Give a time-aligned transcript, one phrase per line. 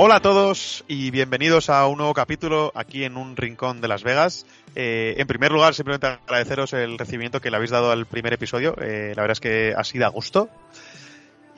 [0.00, 4.04] Hola a todos y bienvenidos a un nuevo capítulo aquí en un rincón de Las
[4.04, 4.46] Vegas.
[4.76, 8.76] Eh, en primer lugar, simplemente agradeceros el recibimiento que le habéis dado al primer episodio.
[8.80, 10.50] Eh, la verdad es que ha sido a gusto.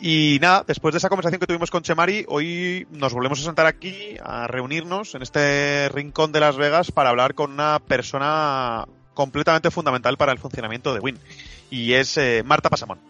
[0.01, 3.66] Y nada, después de esa conversación que tuvimos con Chemari, hoy nos volvemos a sentar
[3.66, 9.70] aquí, a reunirnos en este rincón de Las Vegas para hablar con una persona completamente
[9.70, 11.19] fundamental para el funcionamiento de Win.
[11.69, 13.01] Y es eh, Marta Pasamón.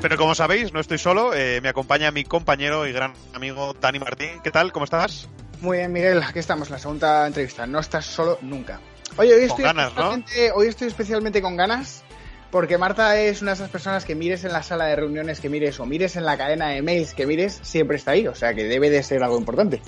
[0.00, 3.98] Pero como sabéis, no estoy solo, eh, me acompaña mi compañero y gran amigo Dani
[3.98, 4.40] Martín.
[4.42, 4.72] ¿Qué tal?
[4.72, 5.28] ¿Cómo estás?
[5.60, 7.66] Muy bien, Miguel, aquí estamos, la segunda entrevista.
[7.66, 8.80] No estás solo nunca.
[9.18, 10.22] Oye, hoy estoy, ganas, ¿no?
[10.54, 12.02] hoy estoy especialmente con ganas
[12.50, 15.48] porque Marta es una de esas personas que mires en la sala de reuniones que
[15.48, 18.26] mires o mires en la cadena de mails que mires, siempre está ahí.
[18.26, 19.80] O sea que debe de ser algo importante.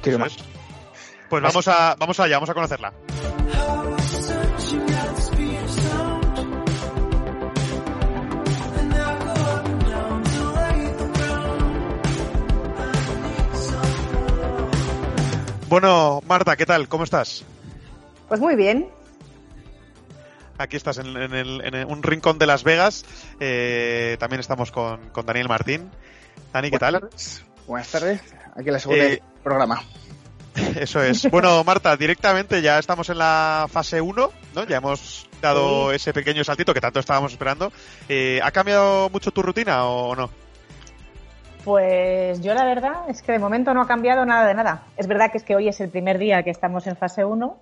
[0.00, 0.36] Quiero más.
[1.28, 2.92] Pues vamos a, vamos allá, vamos a conocerla.
[15.74, 16.86] Bueno, Marta, ¿qué tal?
[16.86, 17.42] ¿Cómo estás?
[18.28, 18.86] Pues muy bien.
[20.56, 23.04] Aquí estás en, en, el, en un rincón de Las Vegas.
[23.40, 25.90] Eh, también estamos con, con, Daniel Martín.
[26.52, 27.00] Dani, ¿qué Buenas tal?
[27.00, 27.44] Tardes.
[27.66, 28.20] Buenas tardes.
[28.54, 29.82] Aquí la segunda Eh, programa.
[30.76, 31.28] Eso es.
[31.28, 34.64] Bueno, Marta, directamente ya estamos en la fase 1, ¿no?
[34.66, 37.72] Ya hemos dado ese pequeño saltito que tanto estábamos esperando.
[38.08, 40.30] Eh, ¿Ha cambiado mucho tu rutina o no?
[41.64, 44.82] Pues yo la verdad es que de momento no ha cambiado nada de nada.
[44.98, 47.56] Es verdad que es que hoy es el primer día que estamos en fase 1,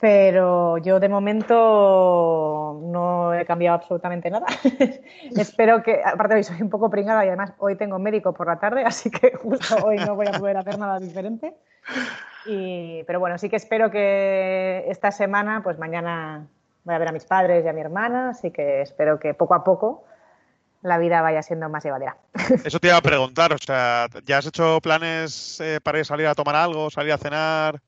[0.00, 4.46] pero yo de momento no he cambiado absolutamente nada.
[5.36, 8.58] Espero que, aparte hoy soy un poco pringada y además hoy tengo médico por la
[8.58, 11.54] tarde, así que justo hoy no voy a poder hacer nada diferente.
[12.44, 16.48] Y, pero bueno, sí que espero que esta semana, pues mañana
[16.82, 19.54] voy a ver a mis padres y a mi hermana, así que espero que poco
[19.54, 20.04] a poco
[20.82, 22.16] la vida vaya siendo más llevadera.
[22.64, 26.04] Eso te iba a preguntar, o sea, ¿ya has hecho planes eh, para ir a
[26.04, 27.80] salir a tomar algo, salir a cenar?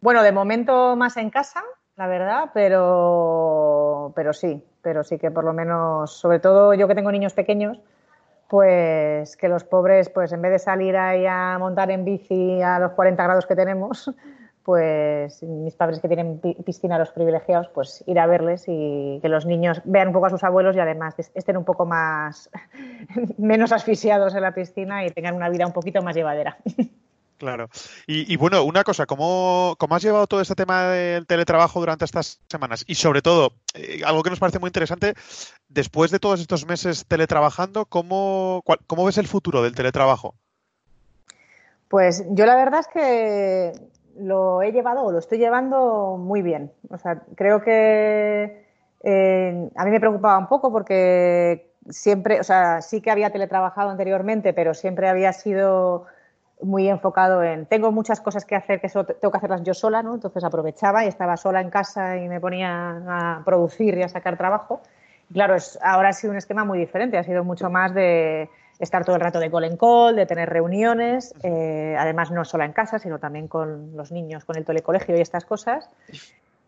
[0.00, 1.62] Bueno, de momento más en casa,
[1.96, 6.94] la verdad, pero, pero sí, pero sí que por lo menos, sobre todo yo que
[6.94, 7.78] tengo niños pequeños,
[8.48, 12.78] pues que los pobres, pues en vez de salir ahí a montar en bici a
[12.78, 14.10] los 40 grados que tenemos,
[14.64, 19.44] pues mis padres que tienen piscina, los privilegiados, pues ir a verles y que los
[19.44, 22.50] niños vean un poco a sus abuelos y además estén un poco más,
[23.38, 26.56] menos asfixiados en la piscina y tengan una vida un poquito más llevadera.
[27.36, 27.68] Claro.
[28.06, 32.04] Y, y, bueno, una cosa, ¿cómo, ¿cómo, has llevado todo este tema del teletrabajo durante
[32.04, 32.84] estas semanas?
[32.86, 35.14] Y sobre todo, eh, algo que nos parece muy interesante,
[35.68, 40.36] después de todos estos meses teletrabajando, ¿cómo, cuál, ¿cómo ves el futuro del teletrabajo?
[41.88, 43.72] Pues yo la verdad es que
[44.18, 46.72] lo he llevado o lo estoy llevando muy bien.
[46.90, 48.64] O sea, creo que
[49.02, 53.90] eh, a mí me preocupaba un poco porque siempre, o sea, sí que había teletrabajado
[53.90, 56.06] anteriormente, pero siempre había sido
[56.62, 60.14] muy enfocado en tengo muchas cosas que hacer que tengo que hacerlas yo sola, ¿no?
[60.14, 64.36] Entonces aprovechaba y estaba sola en casa y me ponía a producir y a sacar
[64.36, 64.80] trabajo.
[65.32, 68.48] Claro, es, ahora ha sido un esquema muy diferente, ha sido mucho más de
[68.78, 72.64] estar todo el rato de call en call, de tener reuniones, eh, además no solo
[72.64, 75.88] en casa, sino también con los niños, con el telecolegio y estas cosas.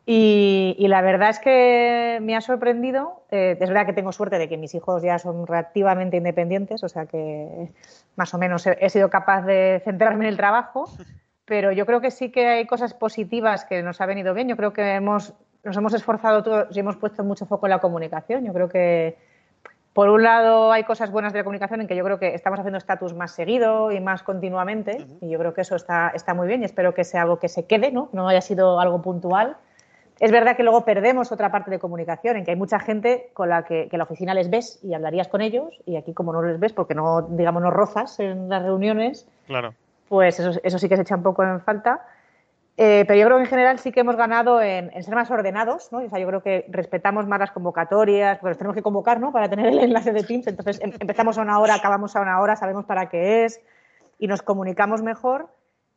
[0.08, 3.24] Y, y, la verdad es que me ha sorprendido.
[3.32, 6.88] Eh, es verdad que tengo suerte de que mis hijos ya son relativamente independientes, o
[6.88, 7.72] sea que
[8.14, 10.88] más o menos he, he, sido capaz de centrarme en el trabajo,
[11.44, 14.48] pero yo creo que sí que hay cosas positivas que nos ha venido bien.
[14.48, 15.34] Yo creo que hemos,
[15.64, 18.44] nos hemos esforzado todos y hemos puesto mucho foco en la comunicación.
[18.44, 19.16] Yo creo que,
[19.96, 22.58] por un lado, hay cosas buenas de la comunicación en que yo creo que estamos
[22.58, 25.18] haciendo estatus más seguido y más continuamente, uh -huh.
[25.22, 27.48] y yo creo que eso está, está muy bien y espero que sea algo que
[27.48, 28.10] se quede, ¿no?
[28.12, 29.56] no haya sido algo puntual.
[30.20, 33.48] Es verdad que luego perdemos otra parte de comunicación, en que hay mucha gente con
[33.48, 36.42] la que, que la oficina les ves y hablarías con ellos, y aquí como no
[36.42, 39.72] les ves porque no, digamos, no rozas en las reuniones, claro.
[40.10, 42.02] pues eso, eso sí que se echa un poco en falta.
[42.78, 45.30] Eh, pero yo creo que en general sí que hemos ganado en, en, ser más
[45.30, 45.98] ordenados, ¿no?
[45.98, 49.32] O sea, yo creo que respetamos más las convocatorias, porque nos tenemos que convocar, ¿no?
[49.32, 50.46] Para tener el enlace de Teams.
[50.46, 53.60] Entonces em empezamos a una hora, acabamos a una hora, sabemos para qué es
[54.18, 55.48] y nos comunicamos mejor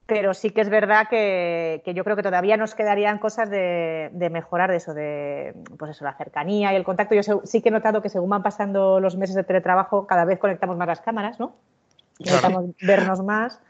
[0.09, 4.09] pero sí que es verdad que, que, yo creo que todavía nos quedarían cosas de,
[4.11, 7.13] de, mejorar de eso, de pues eso, la cercanía y el contacto.
[7.13, 10.39] Yo sí que he notado que según van pasando los meses de teletrabajo, cada vez
[10.39, 11.53] conectamos más las cámaras, ¿no?
[12.17, 13.61] Necesitamos vernos más.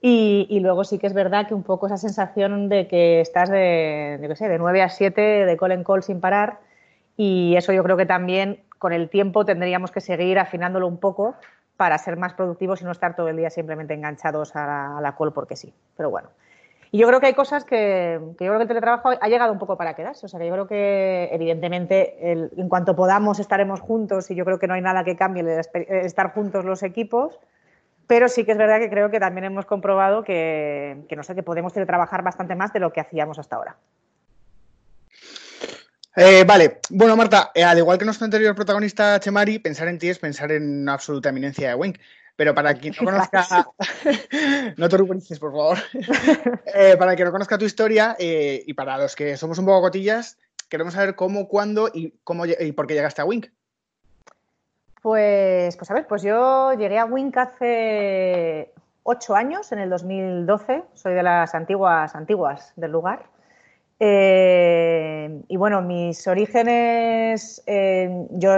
[0.00, 4.18] Y, luego sí que es verdad que un poco esa sensación de que estás de,
[4.22, 6.60] yo qué sé, de 9 a 7, de call en call sin parar.
[7.16, 11.34] Y eso yo creo que también con el tiempo tendríamos que seguir afinándolo un poco
[11.76, 15.16] para ser más productivos y no estar todo el día simplemente enganchados a la, a
[15.16, 15.72] call porque sí.
[15.96, 16.28] Pero bueno.
[16.92, 19.58] Y yo creo que hay cosas que, yo creo que el teletrabajo ha llegado un
[19.58, 20.26] poco para quedarse.
[20.26, 24.58] O sea, que yo creo que evidentemente en cuanto podamos estaremos juntos y yo creo
[24.58, 25.48] que no hay nada que cambie el
[26.04, 27.40] estar juntos los equipos.
[28.06, 31.42] Pero sí que es verdad que creo que también hemos comprobado que, no sé, que
[31.42, 33.76] podemos teletrabajar bastante más de lo que hacíamos hasta ahora.
[36.14, 40.08] Eh, vale, bueno Marta, eh, al igual que nuestro anterior protagonista Chemari, pensar en ti
[40.08, 41.98] es pensar en una absoluta eminencia de Wink.
[42.36, 43.66] Pero para quien no conozca,
[44.76, 45.78] no te ruborices, por favor.
[46.78, 50.36] Eh, para quien no conozca tu historia y para los que somos un poco cotillas,
[50.68, 53.46] queremos saber cómo, cuándo y cómo y por qué llegaste a Wink.
[55.06, 58.72] Pues, pues a ver, pues yo llegué a Wink hace
[59.04, 60.82] ocho años, en el 2012.
[60.94, 63.26] Soy de las antiguas, antiguas del lugar.
[63.98, 68.50] Eh, y bueno, mis orígenes, eh, yo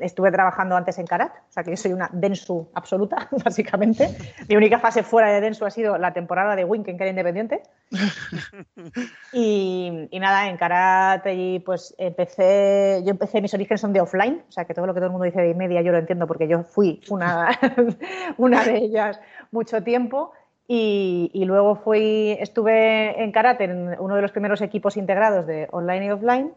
[0.00, 4.08] estuve trabajando antes en Karat, o sea que yo soy una Densu absoluta, básicamente.
[4.48, 7.10] Mi única fase fuera de Densu ha sido la temporada de Wink en que era
[7.10, 7.62] independiente.
[9.32, 14.52] Y, nada, en Karat y pues empecé, yo empecé, mis orígenes son de offline, o
[14.52, 16.48] sea que todo lo que todo el mundo dice de media yo lo entiendo porque
[16.48, 17.48] yo fui una,
[18.38, 19.20] una de ellas
[19.52, 20.32] mucho tiempo.
[20.72, 26.06] Y, luego fui, estuve en karate en uno de los primeros equipos integrados de online
[26.06, 26.52] y offline.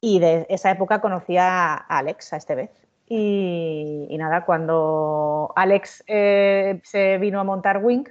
[0.00, 2.70] Y de esa época conocí a Alex, a este vez.
[3.08, 8.10] Y, nada, cuando Alex eh, se vino a montar Wink,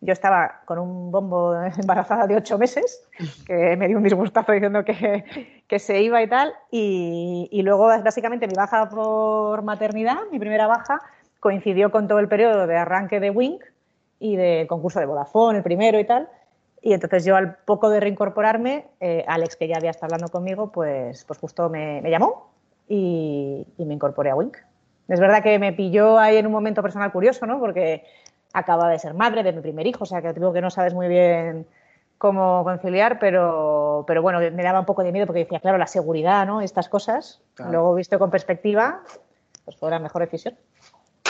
[0.00, 3.06] yo estaba con un bombo embarazada de ocho meses,
[3.46, 6.54] que me dio un disgustazo diciendo que, que se iba y tal.
[6.72, 10.98] Y, y, luego, básicamente, mi baja por maternidad, mi primera baja,
[11.38, 13.62] coincidió con todo el periodo de arranque de Wink
[14.22, 16.28] y de concurso de Vodafone, el primero y tal.
[16.80, 20.70] Y entonces yo al poco de reincorporarme, eh, Alex, que ya había estado hablando conmigo,
[20.70, 22.50] pues, pues justo me, llamó
[22.88, 24.56] y, me incorporé a Wink.
[25.08, 27.58] Es verdad que me pilló ahí en un momento personal curioso, ¿no?
[27.58, 28.04] Porque
[28.52, 30.94] acaba de ser madre de mi primer hijo, o sea que digo que no sabes
[30.94, 31.66] muy bien
[32.18, 35.88] cómo conciliar, pero, pero bueno, me daba un poco de miedo porque decía, claro, la
[35.88, 36.60] seguridad, ¿no?
[36.60, 37.42] Estas cosas.
[37.70, 39.02] Luego, visto con perspectiva,
[39.64, 40.56] pues fue la mejor decisión.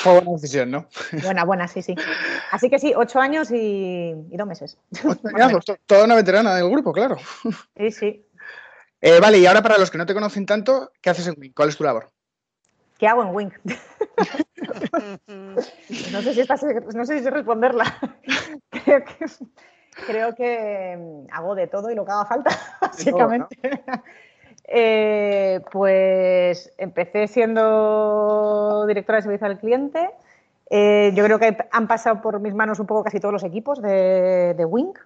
[0.03, 0.89] Fue buena decisión, ¿no?
[1.23, 1.95] Buena, buena, sí, sí.
[2.51, 4.77] Así que sí, ocho años y, dos meses.
[5.01, 5.19] Pues
[5.87, 7.17] toda una veterana del grupo, claro.
[7.77, 8.27] Sí, sí.
[9.01, 11.55] Eh, vale, y ahora para los que no te conocen tanto, ¿qué haces en Wink?
[11.55, 12.11] ¿Cuál es tu labor?
[12.99, 13.55] ¿Qué hago en Wink?
[16.13, 16.43] no, sé si
[16.97, 17.85] no sé si responderla.
[20.07, 22.51] creo que, mm, hago de todo y lo que haga falta,
[22.81, 23.59] básicamente.
[24.65, 30.11] Eh, pues empecé siendo directora de servicio al cliente.
[30.71, 33.83] Eh, yo creo que han pasado por mis manos un poco casi todos los equipos
[33.83, 34.99] de, de Wink.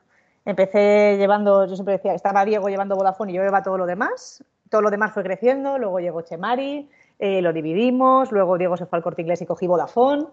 [0.45, 4.45] Empecé llevando, yo siempre decía, estaba Diego llevando Vodafone y yo llevaba todo lo demás.
[4.71, 6.89] Todo lo demás fue creciendo, luego llegó Chemari,
[7.19, 10.27] eh, lo dividimos, luego Diego se fue al corte inglés y cogí Vodafone.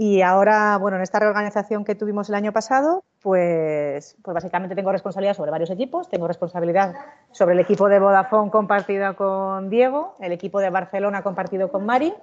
[0.00, 4.92] Y ahora, bueno, en esta reorganización que tuvimos el año pasado, pues, pues básicamente tengo
[4.92, 6.08] responsabilidad sobre varios equipos.
[6.08, 6.94] Tengo responsabilidad
[7.32, 12.14] sobre el equipo de Vodafone compartido con Diego, el equipo de Barcelona compartido con Mari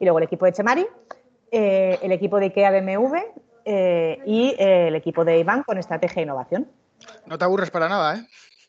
[0.00, 0.86] y luego el equipo de Chemari,
[1.50, 3.16] eh, el equipo de IKEA BMW
[3.66, 6.66] eh, y eh, el equipo de Iván con estrategia e innovación.
[7.26, 8.26] No te aburres para nada, ¿eh?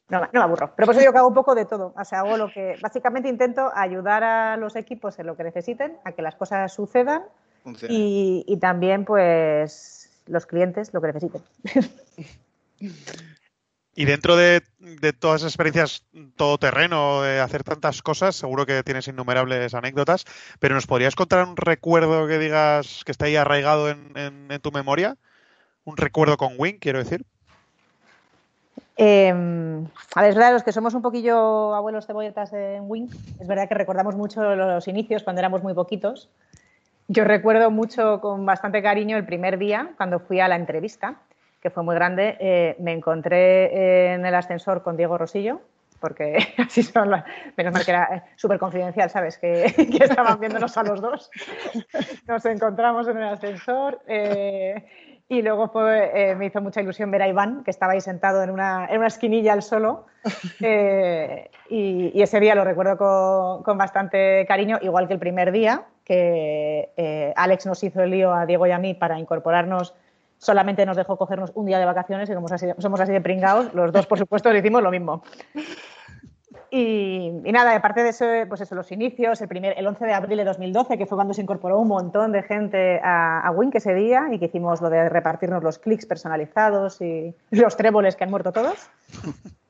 [0.10, 0.74] No, no me aburro.
[0.76, 1.94] Pero por eso yo que hago un poco de todo.
[1.98, 2.76] O sea, hago lo que.
[2.82, 7.24] Básicamente intento ayudar a los equipos en lo que necesiten, a que las cosas sucedan
[7.90, 11.42] y, también, pues, los clientes lo que necesiten.
[13.96, 14.64] Y dentro de,
[15.20, 16.04] todas esas experiencias
[16.36, 20.26] todoterreno, de hacer tantas cosas, seguro que tienes innumerables anécdotas,
[20.60, 25.16] pero ¿nos podrías contar un recuerdo que digas que está ahí arraigado en, tu memoria?
[25.86, 27.24] ¿Un recuerdo con Wing, quiero decir?
[28.96, 29.86] Em,
[30.16, 33.10] a ver, es verdad, los que somos un poquillo abuelos cebolletas en Wing,
[33.40, 36.30] es verdad que recordamos mucho los inicios cuando éramos muy poquitos.
[37.08, 41.18] Yo recuerdo mucho, con bastante cariño, el primer día, cuando fui a la entrevista,
[41.62, 45.62] que fue muy grande, eh, me encontré en el ascensor con Diego Rosillo,
[46.00, 47.24] porque así son las...
[47.58, 49.38] Menos mal que era eh, súper confidencial, ¿sabes?
[49.40, 51.32] Que, estaban viéndonos a los dos.
[52.28, 54.02] Nos encontramos en el ascensor.
[54.08, 54.86] Eh,
[55.30, 58.86] y luego me hizo mucha ilusión ver a Iván, que estaba ahí sentado en una,
[58.88, 60.06] en una esquinilla al solo.
[61.70, 66.92] y, ese día lo recuerdo con, con, bastante cariño, igual que el primer día, que
[66.98, 69.94] eh, Alex nos hizo el lío a Diego y a mí para incorporarnos,
[70.38, 73.92] solamente nos dejó cogernos un día de vacaciones y como somos así de pringados, los
[73.92, 75.24] dos, por supuesto, hicimos lo mismo.
[76.76, 80.38] Y, nada, aparte de eso, pues eso, los inicios, el, primer, el 11 de abril
[80.40, 83.94] de 2012, que fue cuando se incorporó un montón de gente a, a Wink ese
[83.94, 88.32] día y que hicimos lo de repartirnos los clics personalizados y los tréboles que han
[88.32, 88.90] muerto todos.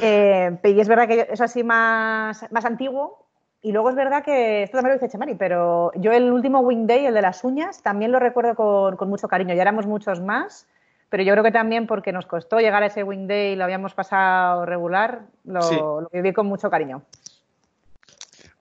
[0.00, 3.23] Eh, y es verdad que es así más, más antiguo,
[3.64, 6.86] y luego es verdad que, esto también lo dice Chemari, pero yo el último Wing
[6.86, 9.54] Day, el de las uñas, también lo recuerdo con, mucho cariño.
[9.54, 10.68] Ya éramos muchos más,
[11.08, 13.64] pero yo creo que también porque nos costó llegar a ese Wing Day y lo
[13.64, 17.04] habíamos pasado regular, lo, viví con mucho cariño.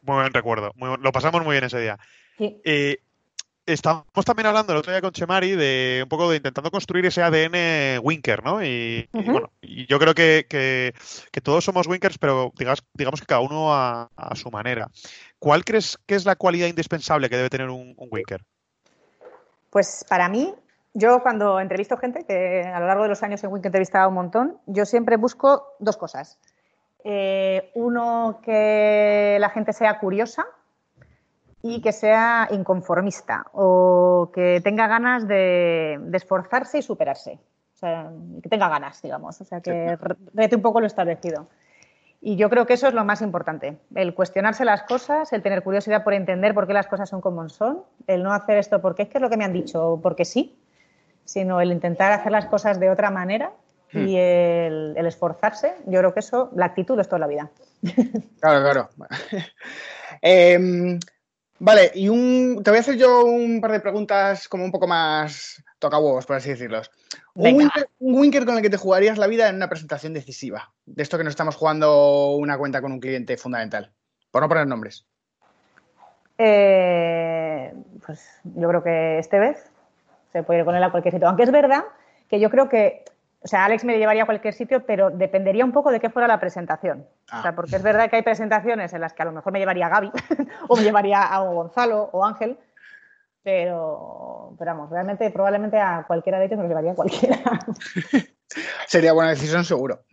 [0.04, 2.00] Muy buen recuerdo, lo pasamos muy bien ese día.
[2.38, 2.62] Sí.
[2.64, 3.00] Eh,
[3.66, 7.22] estamos también hablando el otro día con Chemari de un poco de intentando construir ese
[7.22, 8.64] ADN Winker, ¿no?
[8.64, 10.94] Y, bueno, y yo creo que,
[11.44, 14.90] todos somos Winkers, pero digamos, digamos que cada uno a, su manera.
[15.40, 18.42] ¿Cuál crees que es la cualidad indispensable que debe tener un, un Winker?
[19.70, 20.54] Pues para mí,
[20.94, 24.10] yo cuando entrevisto gente, que a lo largo de los años en Wink he entrevistado
[24.10, 26.40] un montón, yo siempre busco dos cosas.
[27.04, 30.46] Eh, uno, que la gente sea curiosa
[31.66, 37.40] y que sea inconformista o que tenga ganas de, esforzarse y superarse.
[37.74, 39.40] O sea, que tenga ganas, digamos.
[39.40, 39.98] O sea, que
[40.34, 41.48] rete un poco lo establecido.
[42.20, 45.62] Y yo creo que eso es lo más importante, el cuestionarse las cosas, el tener
[45.62, 49.04] curiosidad por entender por qué las cosas son como son, el no hacer esto porque
[49.04, 50.58] es que es lo que me han dicho, porque sí,
[51.26, 53.52] sino el intentar hacer las cosas de otra manera
[53.92, 54.98] y hmm.
[54.98, 55.76] el, esforzarse.
[55.86, 57.50] Yo creo que eso, la actitud es toda la vida.
[58.40, 58.90] Claro, claro.
[60.22, 61.00] Em,
[61.64, 64.86] vale, y un, te voy a hacer yo un par de preguntas como un poco
[64.86, 66.92] más toca huevos, por así decirlos.
[67.36, 70.72] Un winker, con el que te jugarías la vida en una presentación decisiva.
[70.86, 73.92] De esto que nos estamos jugando una cuenta con un cliente fundamental.
[74.30, 75.06] Por no poner nombres.
[76.38, 77.74] Eh,
[78.06, 79.72] pues yo creo que este vez
[80.32, 81.28] se puede ir con él a cualquier sitio.
[81.28, 81.84] Aunque es verdad
[82.30, 83.06] que yo creo que,
[83.44, 86.28] o sea, Alex me llevaría a cualquier sitio, pero dependería un poco de qué fuera
[86.28, 87.06] la presentación.
[87.26, 87.56] O sea, ah.
[87.56, 89.90] porque es verdad que hay presentaciones en las que a lo mejor me llevaría a
[89.90, 90.12] Gaby
[90.70, 92.58] o me llevaría a Gonzalo o Ángel,
[93.44, 97.38] pero, pero vamos, realmente probablemente a cualquiera de ellos me llevaría a cualquiera.
[98.88, 100.04] Sería buena decisión, seguro.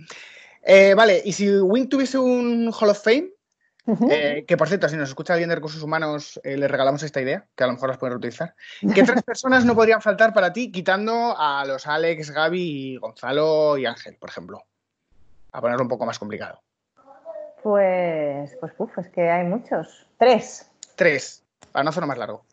[0.63, 3.31] Eh, vale, y si Wing tuviese un Hall of Fame,
[4.11, 7.21] eh, que por cierto, si nos escucha alguien de recursos humanos, eh, le regalamos esta
[7.21, 8.55] idea, que a lo mejor las pueden reutilizar.
[8.95, 13.87] ¿Qué tres personas no podrían faltar para ti, quitando a los Alex, Gaby, Gonzalo y
[13.87, 14.63] Ángel, por ejemplo?
[15.53, 16.61] A ponerlo un poco más complicado.
[17.63, 20.07] Pues, pues, uf, es que hay muchos.
[20.17, 20.71] Tres.
[20.95, 22.45] Tres, para no hacerlo más largo.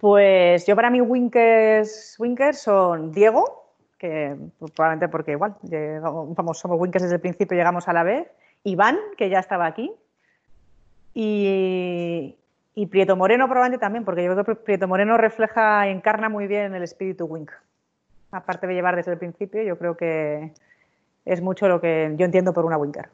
[0.00, 4.36] Pues yo para mí Winkers, Winkers son Diego, que
[4.74, 8.28] probablemente porque igual, llegamos, somos Winkers desde el principio, llegamos a la vez.
[8.64, 9.92] Iván, que ya estaba aquí,
[11.14, 12.36] y,
[12.90, 16.82] Prieto Moreno probablemente también, porque yo creo que Prieto Moreno refleja, encarna muy bien el
[16.82, 17.50] espíritu Wink.
[18.30, 20.52] Aparte de llevar desde el principio, yo creo que
[21.24, 23.10] es mucho lo que yo entiendo por una Winker.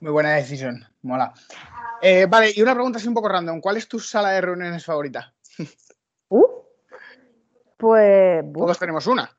[0.00, 1.32] Muy buena decisión, mola.
[2.02, 3.60] Eh, vale, y una pregunta así un poco random.
[3.60, 5.32] ¿Cuál es tu sala de reuniones favorita?
[6.32, 6.46] Uh,
[7.76, 8.44] pues.
[8.52, 9.36] Todos tenemos una.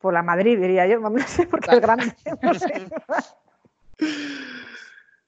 [0.00, 0.98] Por la Madrid, diría yo.
[1.08, 2.12] No sé, porque es grande.
[2.42, 2.88] No sé.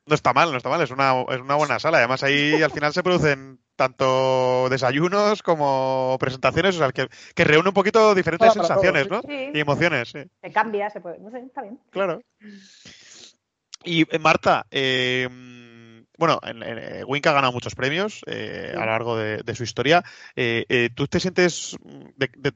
[0.06, 1.98] No está mal, no está mal, es una, es una buena sala.
[1.98, 7.68] Además, ahí al final se producen tanto desayunos como presentaciones, o sea, que, que reúne
[7.68, 9.20] un poquito diferentes sensaciones, ¿no?
[9.28, 10.10] Y emociones.
[10.10, 10.22] Sí.
[10.42, 11.78] Se cambia, se puede, no sé, está bien.
[11.90, 12.20] Claro.
[13.82, 15.28] Y eh, Marta, eh,
[16.18, 20.04] bueno, en, eh, Wink ha ganado muchos premios eh, a lo largo de, su historia.
[20.36, 21.76] Eh, ¿Tú te sientes,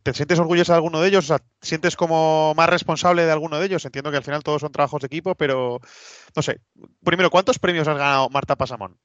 [0.03, 1.25] te sientes orgullosa de alguno de ellos?
[1.25, 3.85] O sea, ¿sientes como más responsable de alguno de ellos?
[3.85, 5.81] Entiendo que al final todos son trabajos de equipo, pero
[6.35, 6.61] no sé.
[7.05, 8.97] Primero, ¿cuántos premios has ganado Marta Pasamón?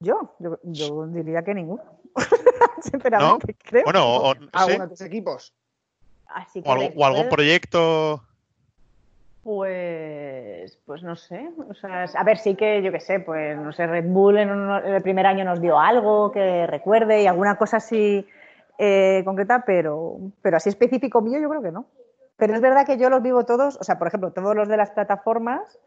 [0.00, 1.82] Yo, yo, diría que ninguno.
[2.82, 3.84] Sinceramente, creo.
[3.84, 5.54] Bueno, o, ¿Alguno de tus equipos?
[6.64, 8.22] o algún proyecto.
[9.44, 11.50] Pues, pues no sé.
[11.68, 14.48] O sea, a ver, sí que yo qué sé, pues no sé, Red Bull en,
[14.48, 18.26] el primer año nos dio algo que recuerde y alguna cosa así
[18.78, 21.84] eh, concreta, pero, pero así específico mío yo creo que no.
[22.36, 24.78] Pero es verdad que yo los vivo todos, o sea, por ejemplo, todos los de
[24.78, 25.78] las plataformas,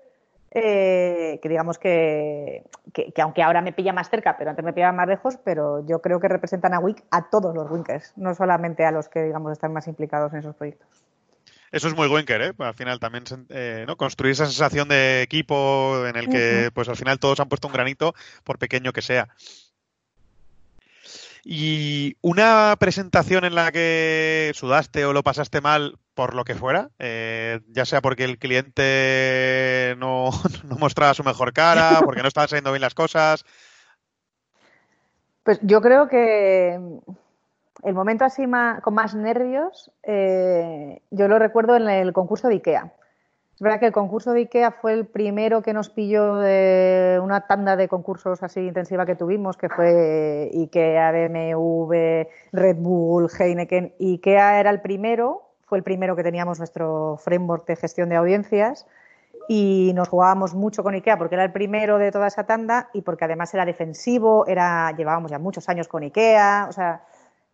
[0.51, 4.93] eh, que digamos que, que, aunque ahora me pilla más cerca, pero antes me pillaba
[4.93, 8.85] más lejos, pero yo creo que representan a Wink a todos los Winkers, no solamente
[8.85, 11.06] a los que digamos están más implicados en esos proyectos.
[11.71, 12.53] Eso es muy Winker, ¿eh?
[12.59, 13.97] Al final también eh, ¿no?
[13.97, 17.73] construir esa sensación de equipo en el que pues al final todos han puesto un
[17.73, 19.27] granito, por pequeño que sea.
[21.43, 26.89] Y una presentación en la que sudaste o lo pasaste mal por lo que fuera,
[26.99, 30.29] eh, ya sea porque el cliente no,
[30.65, 33.45] no mostraba su mejor cara, porque no estaban saliendo bien las cosas.
[35.43, 36.77] Pues yo creo que
[37.83, 38.43] el momento así
[38.81, 42.93] con más nervios, eh, yo lo recuerdo en el concurso de IKEA.
[43.57, 47.47] Es verdad que el concurso de IKEA fue el primero que nos pilló de una
[47.47, 53.95] tanda de concursos así intensiva que tuvimos, que fue IKEA, BMW, Red Bull, Heineken.
[53.99, 58.85] IKEA era el primero, fue el primero que teníamos nuestro framework de gestión de audiencias
[59.47, 63.01] y nos jugábamos mucho con IKEA porque era el primero de toda esa tanda y
[63.01, 67.01] porque además era defensivo, era llevábamos ya muchos años con IKEA, o sea,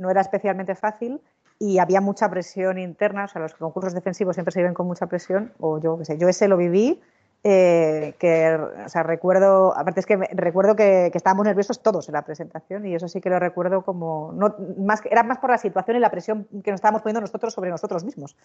[0.04, 1.20] no era especialmente fácil.
[1.60, 5.08] y había mucha presión interna, o sea, los concursos defensivos siempre se viven con mucha
[5.08, 7.02] presión, o yo qué sé, yo ese lo viví,
[7.46, 12.24] eh, que, o sea, recuerdo, aparte es que recuerdo que, estábamos nerviosos todos en la
[12.24, 15.98] presentación y eso sí que lo recuerdo como, no, más, era más por la situación
[15.98, 18.38] y la presión que nos estábamos poniendo nosotros sobre nosotros mismos,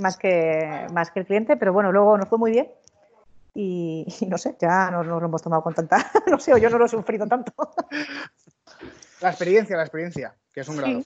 [0.00, 2.68] más que, más que el cliente, pero bueno, luego nos fue muy bien
[3.54, 6.70] y, no sé, ya nos, nos, lo hemos tomado con tanta, no sé, o yo
[6.70, 7.52] no lo he sufrido tanto.
[9.20, 11.02] La experiencia, la experiencia, que es un grado.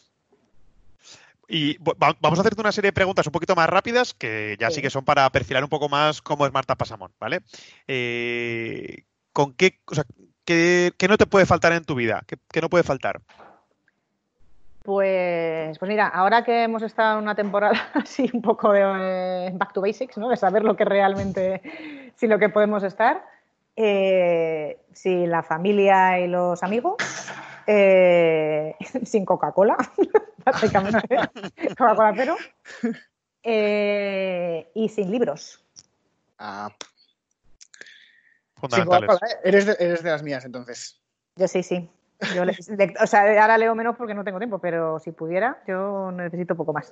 [1.48, 4.80] Y vamos a hacerte una serie de preguntas un poquito más rápidas, que ya sí,
[4.80, 7.40] que son para perfilar un poco más cómo es Marta Pasamón, ¿vale?
[7.86, 9.02] Eh,
[9.32, 10.04] ¿Con qué, o sea,
[10.44, 12.22] qué, no te puede faltar en tu vida?
[12.26, 13.20] ¿Qué, no puede faltar?
[14.84, 19.50] Pues, pues mira, ahora que hemos estado en una temporada así un poco de eh,
[19.54, 20.28] back to basics, ¿no?
[20.28, 21.62] De saber lo que realmente,
[22.16, 23.22] sí lo que podemos estar,
[23.76, 26.96] eh, si la familia y los amigos,
[27.66, 29.76] eh, sin Coca-Cola,
[30.44, 31.08] básicamente,
[31.78, 32.36] Coca-Cola pero,
[33.42, 35.64] eh, y sin libros.
[36.38, 36.70] Ah.
[38.56, 39.22] Fundamentales.
[39.22, 39.36] ¿eh?
[39.44, 41.00] eres, de, eres de las mías, entonces.
[41.36, 41.90] Yo sí, sí.
[43.00, 46.72] o sea, ahora leo menos porque no tengo tiempo, pero si pudiera, yo necesito poco
[46.72, 46.90] más.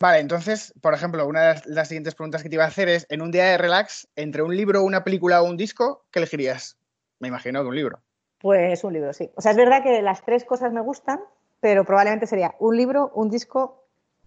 [0.00, 3.04] Vale, entonces, por ejemplo, una de las siguientes preguntas que te iba a hacer es,
[3.08, 6.78] en un día de relax, entre un libro, una película o un disco, ¿qué elegirías?
[7.18, 8.00] Me imagino que un libro.
[8.40, 9.30] Pues un libro, sí.
[9.34, 11.20] O sea, es verdad que las tres cosas me gustan,
[11.60, 13.84] pero probablemente sería un libro, un disco,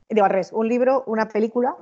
[0.09, 1.75] digo al revés, un libro, una película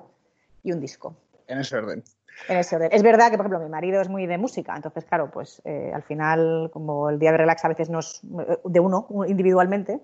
[0.64, 1.16] y un disco.
[1.48, 2.04] En ese orden.
[2.48, 2.90] En ese orden.
[2.92, 5.92] Es verdad que, por ejemplo, mi marido es muy de música, entonces, claro, pues eh,
[5.94, 10.00] al final, como el día de relax a veces no es eh, de uno, individualmente,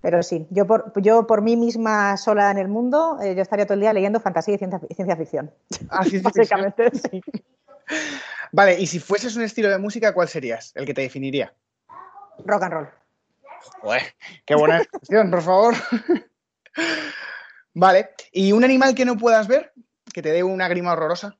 [0.00, 3.66] pero sí, yo por, yo por mí misma sola en el mundo, eh, yo estaría
[3.66, 5.50] todo el día leyendo fantasía y ciencia, ciencia ficción.
[5.90, 7.22] Ah, Básicamente, sí.
[8.52, 10.72] Vale, y si fueses un estilo de música, ¿cuál serías?
[10.74, 11.54] El que te definiría.
[12.44, 12.88] Rock and roll.
[14.44, 15.74] qué buena descripción, por favor.
[17.74, 19.72] vale, ¿y un animal que no puedas ver?
[20.12, 21.38] Que te dé una grima horrorosa.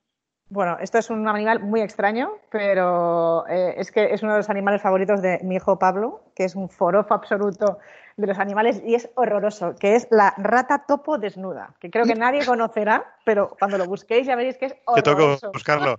[0.50, 4.50] Bueno, esto es un animal muy extraño, pero eh, es que es uno de los
[4.50, 7.78] animales favoritos de mi hijo Pablo, que es un forofo absoluto
[8.16, 12.16] de los animales y es horroroso, que es la rata topo desnuda, que creo que
[12.16, 14.96] nadie conocerá, pero cuando lo busquéis ya veréis que es horroroso.
[14.96, 15.98] Que tengo que buscarlo.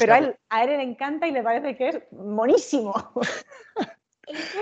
[0.00, 2.92] Pero a él, a él, le encanta y le parece que es monísimo.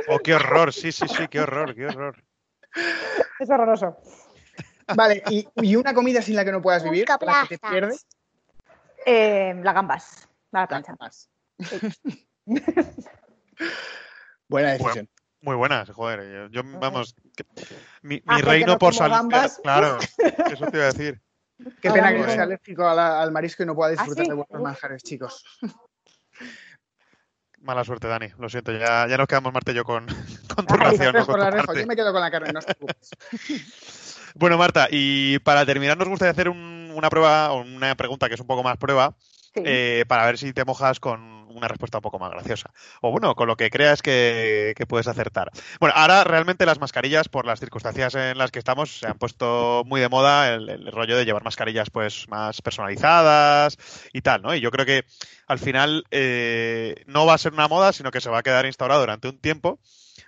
[0.08, 2.22] Oh, qué horror, sí, sí, sí, qué horror, qué horror.
[3.40, 3.96] Es horroroso.
[4.94, 7.06] Vale, ¿y, una comida sin la que no puedas vivir?
[7.20, 8.06] ¿La que te pierdes?
[9.06, 10.94] Eh, las gambas, la plancha.
[14.48, 15.08] Buena decisión.
[15.42, 16.50] muy buena, joder.
[16.50, 17.14] Yo, vamos,
[18.02, 19.18] mi, ah, reino por salir.
[19.62, 19.98] Claro,
[20.52, 21.20] eso te iba a decir.
[21.80, 25.02] Qué pena que sea alérgico al, marisco y no pueda ¿Ah, disfrutar de buenos manjares,
[25.02, 25.44] chicos.
[27.60, 28.28] Mala suerte, Dani.
[28.38, 30.06] Lo siento, ya, ya nos quedamos Marta y yo con,
[30.54, 31.14] con tu ración.
[31.14, 32.60] yo me quedo con la carne, no
[34.34, 36.48] bueno, Marta, y para terminar nos gustaría hacer
[36.90, 39.14] una prueba, o una pregunta que es un poco más prueba,
[39.54, 42.70] eh, para ver si te mojas con una respuesta un poco más graciosa.
[43.00, 45.50] O bueno, con lo que creas que, puedes acertar.
[45.80, 49.82] Bueno, ahora realmente las mascarillas, por las circunstancias en las que estamos, se han puesto
[49.86, 53.76] muy de moda el, rollo de llevar mascarillas pues más personalizadas
[54.12, 54.54] y tal, ¿no?
[54.54, 55.04] Y yo creo que
[55.46, 58.66] al final eh, no va a ser una moda, sino que se va a quedar
[58.66, 59.78] instaurado durante un tiempo.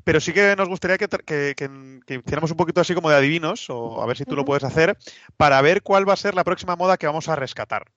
[0.04, 4.02] Pero sí que nos gustaría que, que, hiciéramos un poquito así como de adivinos, o
[4.02, 4.96] a ver si tú lo puedes hacer,
[5.36, 7.90] para ver cuál va a ser la próxima moda que vamos a rescatar.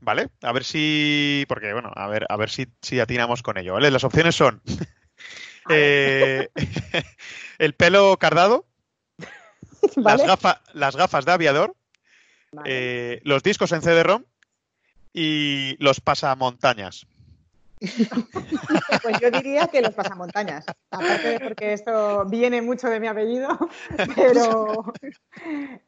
[0.00, 0.28] ¿vale?
[0.42, 3.90] A ver si, porque bueno, a ver, a ver si, si atinamos con ello, ¿vale?
[3.90, 4.62] Las opciones son
[5.70, 6.48] eh,
[7.58, 8.66] el pelo cardado,
[9.96, 10.22] las,
[10.72, 11.76] las, gafas de aviador,
[12.64, 14.24] eh, los discos en CD-ROM
[15.12, 17.06] y los pasamontañas.
[19.02, 23.48] Pues yo diría que los pasamontañas, aparte de porque esto viene mucho de mi apellido,
[24.16, 24.92] pero,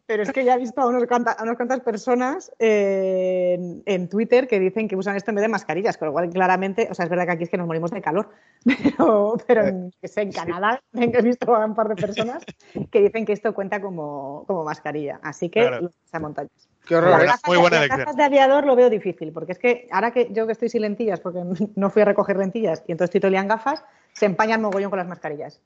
[0.06, 4.60] pero es que ya he visto a, unos a unas cuantas personas en, Twitter que
[4.60, 7.10] dicen que usan esto en vez de mascarillas, con lo cual claramente, o sea, es
[7.10, 8.30] verdad que aquí es que nos morimos de calor,
[8.64, 12.44] pero, pero en, en Canadá he visto a un par de personas
[12.90, 16.68] que dicen que esto cuenta como, mascarilla, así que los pasamontañas.
[16.88, 17.22] Qué horror.
[17.24, 20.32] Las muy buena las gafas de aviador lo veo difícil, porque es que ahora que
[20.32, 21.40] yo que estoy sin lentillas, porque
[21.76, 25.60] no fui a recoger lentillas y entonces todo gafas, se empañan mogollón con las mascarillas.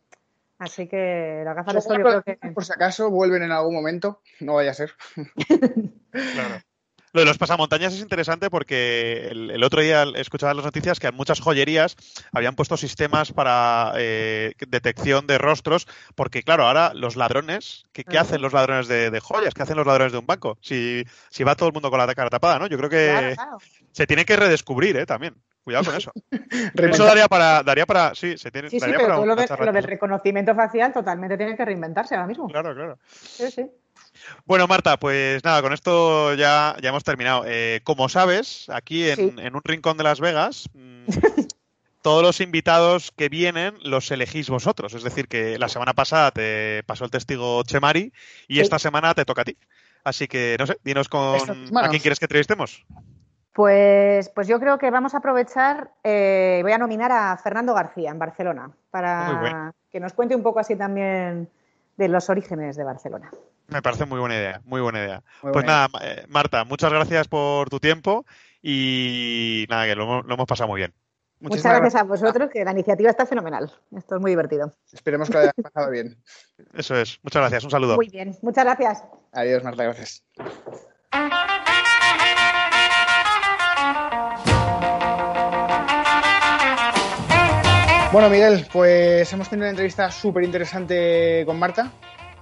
[0.58, 2.37] Así que las gafas de sol yo creo que...
[2.52, 4.92] Por si acaso vuelven en algún momento, no vaya a ser.
[6.11, 6.62] claro.
[7.12, 11.14] Lo de los pasamontañas es interesante porque el, otro día escuchaba las noticias que en
[11.14, 11.96] muchas joyerías
[12.33, 18.40] habían puesto sistemas para eh, detección de rostros, porque claro, ahora los ladrones, ¿qué, hacen
[18.40, 19.53] los ladrones de, joyas?
[19.53, 20.57] ¿Qué hacen los ladrones de un banco?
[20.62, 22.66] Si, si va todo el mundo con la cara tapada, ¿no?
[22.66, 23.37] Yo creo que
[23.92, 25.07] se tiene que redescubrir, ¿eh?
[25.07, 25.35] También.
[25.64, 26.12] Cuidado con eso.
[26.92, 28.68] eso daría para, daría para, sí, se tiene.
[28.68, 31.64] Sí, sí, daría pero para lo, de- lo del de- reconocimiento facial totalmente tiene que
[31.64, 32.48] reinventarse ahora mismo.
[32.48, 32.98] Claro, claro.
[33.07, 33.70] Sí, sí.
[34.44, 37.44] Bueno, Marta, pues nada, con esto ya, ya hemos terminado.
[37.46, 39.35] Eh, como sabes, aquí en, Sí.
[39.38, 41.06] en un rincón de Las Vegas, mm,
[42.02, 44.94] todos los invitados que vienen los elegís vosotros.
[44.94, 48.12] Es decir, que la semana pasada te pasó el testigo Chemari
[48.48, 48.61] y Sí.
[48.61, 49.56] esta semana te toca a ti.
[50.04, 51.37] Así que, no sé, dinos con
[51.78, 52.85] a quién quieres que entrevistemos.
[53.52, 58.11] Pues, pues yo creo que vamos a aprovechar, eh, voy a nominar a Fernando García
[58.11, 61.50] en Barcelona, para que nos cuente un poco así también
[61.98, 63.30] de los orígenes de Barcelona.
[63.72, 65.22] Me parece muy buena idea, muy buena idea.
[65.42, 68.24] Muy pues buena nada, eh, Marta, muchas gracias por tu tiempo
[68.62, 70.92] y nada, que lo, hemos- lo hemos pasado muy bien.
[71.40, 73.72] Muchas Muchísimas gracias a vosotros, que la iniciativa está fenomenal.
[73.96, 74.72] Esto es muy divertido.
[74.92, 76.16] Esperemos que lo hayas pasado bien.
[76.74, 77.96] Eso es, muchas gracias, un saludo.
[77.96, 79.02] Muy bien, muchas gracias.
[79.32, 80.22] Adiós, Marta, gracias.
[88.12, 91.90] Bueno, Miguel, pues hemos tenido una entrevista súper interesante con Marta.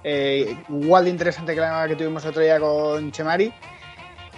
[0.03, 3.53] Eh, igual de interesante que la que tuvimos el otro día con Chemari.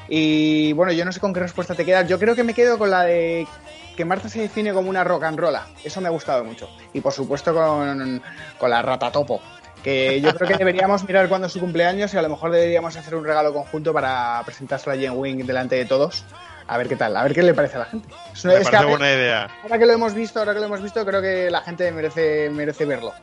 [0.09, 2.07] Y bueno, yo no sé con qué respuesta te quedas.
[2.07, 3.47] Yo creo que me quedo con la de
[3.95, 5.65] que Marta se define como una rock and rolla.
[5.83, 6.69] Eso me ha gustado mucho.
[6.93, 8.21] Y por supuesto con,
[8.57, 9.41] con la ratatopo.
[9.83, 12.95] Que yo creo que deberíamos mirar cuándo es su cumpleaños y a lo mejor deberíamos
[12.95, 16.25] hacer un regalo conjunto para presentárselo a Jen Wing delante de todos.
[16.67, 18.07] A ver qué tal, a ver qué le parece a la gente.
[18.33, 19.49] Es una- Me es que parece a- buena idea.
[19.63, 22.49] ahora que lo hemos visto, ahora que lo hemos visto, creo que la gente merece,
[22.49, 23.13] merece verlo.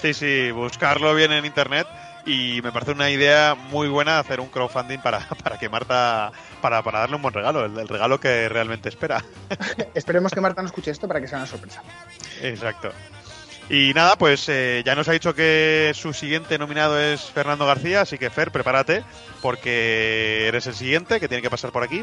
[0.00, 1.86] Sí, sí, buscarlo bien en internet
[2.26, 6.82] y me parece una idea muy buena hacer un crowdfunding para, para que Marta, para,
[6.82, 9.22] para darle un buen regalo, el, el regalo que realmente espera.
[9.94, 11.82] Esperemos que Marta no escuche esto para que sea una sorpresa.
[12.42, 12.90] Exacto.
[13.68, 18.00] Y nada, pues eh, ya nos ha dicho que su siguiente nominado es Fernando García,
[18.00, 19.04] así que Fer, prepárate,
[19.42, 22.02] porque eres el siguiente que tiene que pasar por aquí.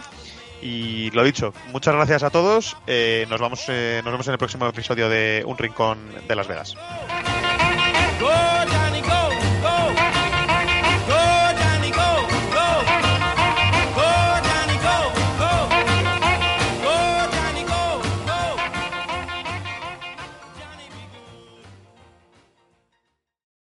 [0.61, 2.77] Y lo dicho, muchas gracias a todos.
[2.87, 6.47] eh, nos, vamos, eh, nos vemos en el próximo episodio de Un Rincón de Las
[6.47, 6.73] Vegas.